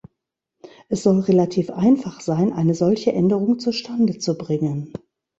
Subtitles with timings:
[0.89, 4.91] Es soll relativ einfach sein, eine solche Änderung zustande zu bringen.